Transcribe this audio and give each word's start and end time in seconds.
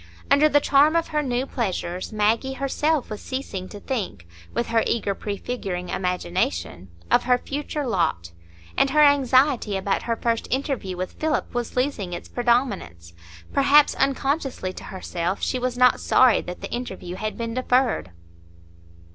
Under 0.31 0.49
the 0.49 0.59
charm 0.59 0.95
of 0.95 1.09
her 1.09 1.21
new 1.21 1.45
pleasures, 1.45 2.11
Maggie 2.11 2.53
herself 2.53 3.07
was 3.11 3.21
ceasing 3.21 3.69
to 3.69 3.79
think, 3.79 4.25
with 4.51 4.65
her 4.69 4.81
eager 4.87 5.13
prefiguring 5.13 5.89
imagination, 5.89 6.89
of 7.11 7.25
her 7.25 7.37
future 7.37 7.85
lot; 7.85 8.31
and 8.75 8.89
her 8.89 9.03
anxiety 9.03 9.77
about 9.77 10.01
her 10.01 10.15
first 10.15 10.47
interview 10.49 10.97
with 10.97 11.11
Philip 11.19 11.53
was 11.53 11.75
losing 11.77 12.13
its 12.13 12.27
predominance; 12.29 13.13
perhaps, 13.53 13.93
unconsciously 13.93 14.73
to 14.73 14.85
herself, 14.85 15.43
she 15.43 15.59
was 15.59 15.77
not 15.77 15.99
sorry 15.99 16.41
that 16.41 16.61
the 16.61 16.71
interview 16.73 17.17
had 17.17 17.37
been 17.37 17.53
deferred. 17.53 18.09